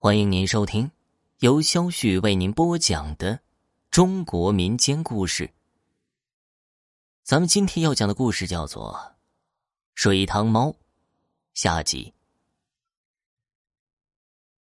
[0.00, 0.92] 欢迎您收听
[1.40, 3.40] 由肖旭为您播讲的
[3.90, 5.50] 中国民间故事。
[7.24, 8.92] 咱们今天要讲的故事叫做
[9.96, 10.68] 《水塘猫》
[11.52, 12.14] 下集。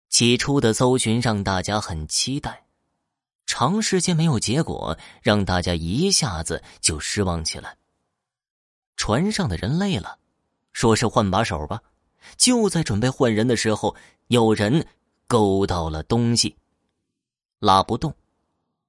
[0.09, 2.65] 起初的搜寻让大家很期待，
[3.45, 7.77] 长时间没有结果，让大家一下子就失望起来。
[8.97, 10.17] 船上的人累了，
[10.73, 11.83] 说是换把手吧。
[12.35, 13.95] 就在准备换人的时候，
[14.29, 14.87] 有人。
[15.29, 16.57] 勾到了东西，
[17.59, 18.15] 拉不动，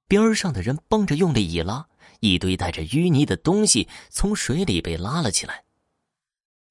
[0.08, 1.86] 边上的人帮着用力一拉，
[2.20, 5.62] 一堆带着淤泥的东西从水里被拉了起来。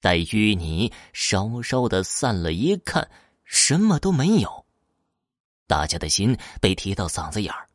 [0.01, 3.11] 待淤泥稍稍的散了，一看
[3.43, 4.65] 什么都没有，
[5.67, 7.69] 大家的心被提到嗓子眼儿，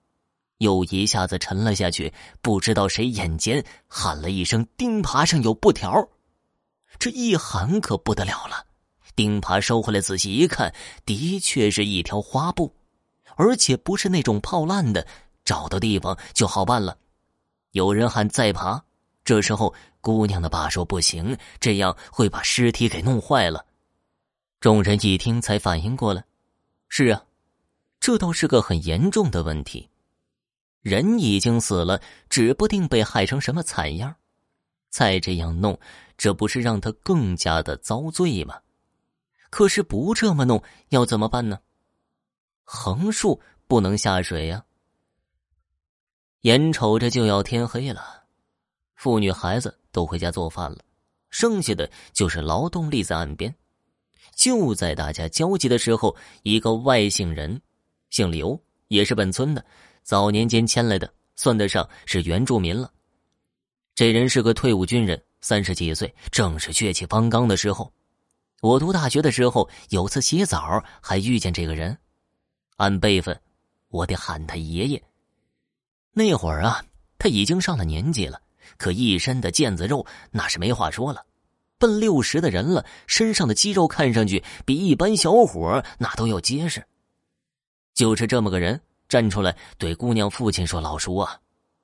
[0.59, 2.13] 又一下子沉了下去。
[2.43, 6.09] 不知道谁眼尖喊了一声：“钉耙上有布条。”
[6.99, 8.66] 这一喊可不得了了。
[9.16, 12.74] 钉耙收回来，仔细一看，的确是一条花布，
[13.37, 15.06] 而且不是那种泡烂的，
[15.45, 16.96] 找到地方就好办了。
[17.73, 18.84] 有人喊再爬，
[19.24, 23.65] 这时候姑娘的爸说不行，这样会把尸体给弄坏了。
[24.60, 26.24] 众人一听才反应过来，
[26.88, 27.24] 是啊，
[28.01, 29.90] 这倒是个很严重的问题。
[30.80, 34.15] 人已经死了，指不定被害成什么惨样，
[34.90, 35.78] 再这样弄，
[36.16, 38.60] 这不是让他更加的遭罪吗？
[39.55, 41.60] 可是不这么弄，要怎么办呢？
[42.65, 44.65] 横竖不能下水呀。
[46.41, 48.24] 眼瞅着就要天黑了，
[48.96, 50.79] 妇女孩子都回家做饭了，
[51.30, 53.55] 剩下的就是劳动力在岸边。
[54.35, 57.63] 就在大家焦急的时候，一个外姓人，
[58.11, 59.65] 姓刘，也是本村的，
[60.02, 62.93] 早年间迁来的，算得上是原住民了。
[63.95, 67.89] 这人是个退伍军人，三十几岁，正是血气方刚的时候。
[68.65, 71.98] 我读大学的时候，有次洗澡还遇见这个人。
[72.76, 73.38] 按辈分，
[73.88, 75.03] 我得喊他爷爷。
[76.15, 76.82] 那会儿啊，
[77.19, 78.41] 他已经上了年纪了，
[78.78, 81.27] 可一身的腱子肉那是没话说了，
[81.77, 86.83] 奔六十的人了，身上的肌肉看上去比一般小伙那都要结实。
[87.93, 91.39] 就是这么个人，站出来对姑娘父亲说：“老叔啊，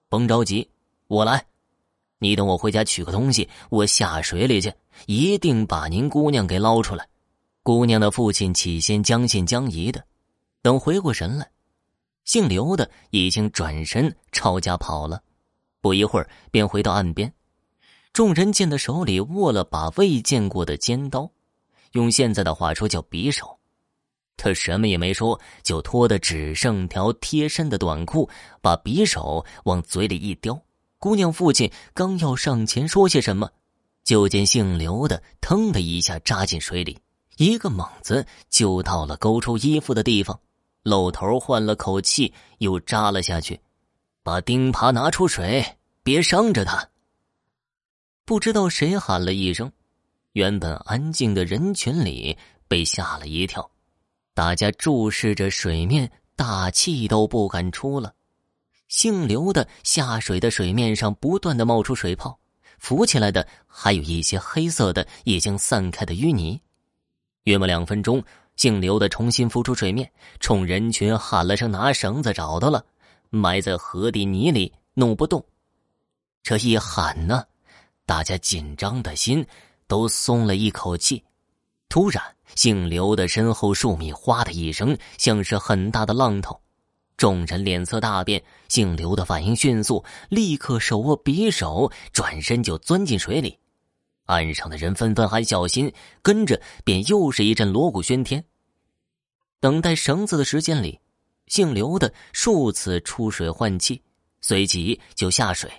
[0.08, 0.66] 甭着急，
[1.08, 1.44] 我来。”
[2.22, 4.70] 你等我回家取个东西，我下水里去，
[5.06, 7.08] 一定把您姑娘给捞出来。
[7.62, 10.04] 姑娘的父亲起先将信将疑的，
[10.60, 11.50] 等回过神来，
[12.24, 15.22] 姓刘的已经转身抄家跑了。
[15.80, 17.32] 不一会儿便回到岸边，
[18.12, 21.30] 众人见他手里握了把未见过的尖刀，
[21.92, 23.58] 用现在的话说叫匕首。
[24.36, 28.28] 他什么也没说，就脱的只剩条贴身的短裤，
[28.60, 30.60] 把匕首往嘴里一叼。
[31.00, 33.50] 姑娘父亲刚要上前说些什么，
[34.04, 36.98] 就见姓刘的腾的一下扎进水里，
[37.38, 40.38] 一个猛子就到了勾出衣服的地方，
[40.82, 43.58] 露头换了口气，又扎了下去，
[44.22, 45.64] 把钉耙拿出水，
[46.02, 46.86] 别伤着他。
[48.26, 49.72] 不知道谁喊了一声，
[50.32, 52.36] 原本安静的人群里
[52.68, 53.70] 被吓了一跳，
[54.34, 58.12] 大家注视着水面，大气都不敢出了。
[58.90, 62.36] 姓刘的下水的水面上不断的冒出水泡，
[62.80, 66.60] 浮起来的还有一些黑色的已经散开的淤泥。
[67.44, 68.22] 约莫两分钟，
[68.56, 72.32] 姓刘的重新浮出水面，冲人群喊了声：“拿绳子！
[72.32, 72.84] 找到了，
[73.30, 75.42] 埋在河底泥里，弄不动。”
[76.42, 77.44] 这一喊呢，
[78.04, 79.46] 大家紧张的心
[79.86, 81.22] 都松了一口气。
[81.88, 82.20] 突然，
[82.56, 86.60] 姓刘的身后数米，哗的一声，像是很大的浪头。
[87.20, 93.58] 众人脸色大变，姓刘的反应迅速，立刻手握匕首，转身就钻进水里。
[94.24, 95.92] 岸上的人纷纷喊小心，
[96.22, 98.42] 跟着便又是一阵锣鼓喧天。
[99.60, 100.98] 等待绳子的时间里，
[101.48, 104.00] 姓刘的数次出水换气，
[104.40, 105.70] 随即就下水，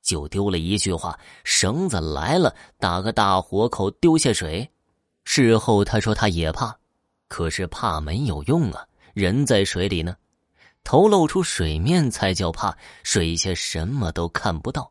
[0.00, 4.66] 就丢了一句话：“绳子来了，打个大活口，丢下水。”
[5.24, 6.74] 事后他说他也怕，
[7.28, 10.16] 可是怕没有用啊，人在水里呢。
[10.88, 14.90] 头露出水面才叫怕，水下什么都看不到。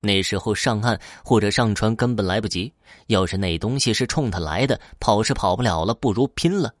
[0.00, 2.72] 那时候上岸或者上船根本来不及。
[3.08, 6.74] 要是那东西是冲他来的，跑是跑不了了，不如拼了。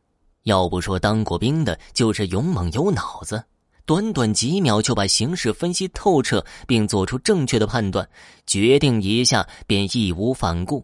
[0.44, 3.44] 要不说当过兵的，就是勇猛有脑子，
[3.84, 8.08] 短短几秒就把形势分析透彻，并做出正确的判断，
[8.46, 10.82] 决定一下便义无反顾。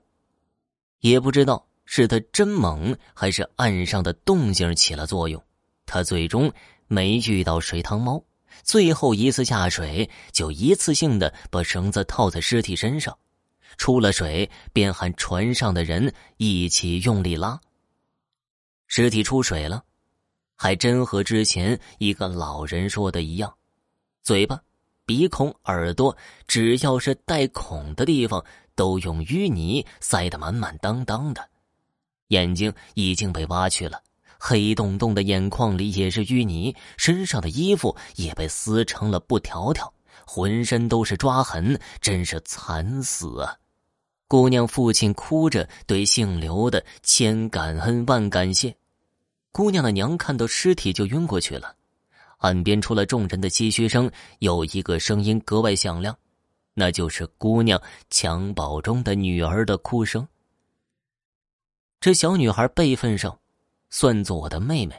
[1.01, 5.43] 也不知道是他真猛，还是岸上的动静起了作用，
[5.87, 6.53] 他最终。
[6.89, 8.23] 没遇到水塘猫，
[8.63, 13.17] 最后一次下水就一次性的把绳子套在尸体身上，
[13.77, 17.61] 出了水便喊船上的人一起用力拉。
[18.87, 19.83] 尸体出水了，
[20.55, 23.53] 还真和之前一个老人说的一样，
[24.23, 24.61] 嘴巴、
[25.05, 26.17] 鼻孔、耳朵，
[26.47, 28.45] 只要是带孔的地方，
[28.75, 31.49] 都用淤泥塞得满满当当的。
[32.29, 34.03] 眼睛已经被挖去了，
[34.39, 39.93] 黑洞洞的眼眶里也是淤泥，身上的衣服也被撕成了布条条，
[40.27, 43.57] 浑身都是抓痕，真是惨死啊！
[44.29, 48.75] 姑娘父亲哭着对姓刘的千感恩万感谢。
[49.53, 51.75] 姑娘的娘看到尸体就晕过去了，
[52.39, 54.11] 岸边除了众人的唏嘘声，
[54.41, 56.15] 有一个声音格外响亮，
[56.75, 57.81] 那就是姑娘
[58.11, 60.27] 襁褓中的女儿的哭声。
[62.01, 63.39] 这小女孩辈分上，
[63.99, 64.95] 算作我的妹妹，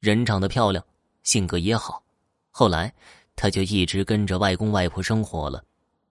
[0.00, 0.82] 人长得漂亮，
[1.22, 2.02] 性格也好。
[2.50, 2.90] 后来，
[3.36, 5.62] 她就一直跟着外公外婆生活了。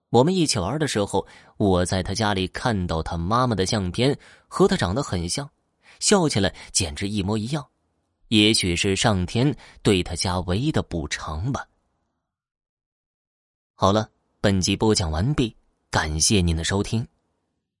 [0.08, 1.26] 我们一起玩的时候，
[1.56, 4.16] 我在她家里看到她妈妈的相片，
[4.46, 5.50] 和她长得很像，
[5.98, 7.66] 笑起来简直一模一样。
[8.28, 9.52] 也许是上天
[9.82, 11.66] 对她家唯一的补偿吧。
[13.74, 14.08] 好了，
[14.40, 15.56] 本集播讲完毕，
[15.90, 17.04] 感谢您的收听。